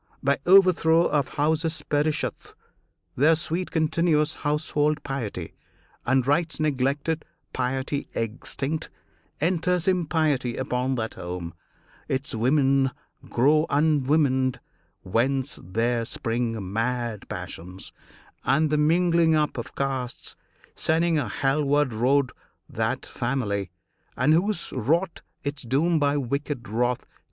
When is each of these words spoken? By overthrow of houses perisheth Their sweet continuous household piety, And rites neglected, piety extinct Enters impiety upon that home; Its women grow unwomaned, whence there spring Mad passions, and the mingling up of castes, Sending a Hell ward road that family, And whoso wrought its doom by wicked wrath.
By 0.23 0.39
overthrow 0.47 1.05
of 1.05 1.27
houses 1.35 1.83
perisheth 1.87 2.55
Their 3.15 3.35
sweet 3.35 3.69
continuous 3.69 4.33
household 4.41 5.03
piety, 5.03 5.53
And 6.07 6.25
rites 6.25 6.59
neglected, 6.59 7.23
piety 7.53 8.09
extinct 8.15 8.89
Enters 9.39 9.87
impiety 9.87 10.57
upon 10.57 10.95
that 10.95 11.13
home; 11.13 11.53
Its 12.07 12.33
women 12.33 12.89
grow 13.29 13.67
unwomaned, 13.69 14.59
whence 15.03 15.59
there 15.63 16.03
spring 16.03 16.73
Mad 16.73 17.29
passions, 17.29 17.93
and 18.43 18.71
the 18.71 18.79
mingling 18.79 19.35
up 19.35 19.55
of 19.55 19.75
castes, 19.75 20.35
Sending 20.75 21.19
a 21.19 21.29
Hell 21.29 21.63
ward 21.63 21.93
road 21.93 22.31
that 22.67 23.05
family, 23.05 23.69
And 24.17 24.33
whoso 24.33 24.77
wrought 24.79 25.21
its 25.43 25.61
doom 25.61 25.99
by 25.99 26.17
wicked 26.17 26.67
wrath. 26.67 27.05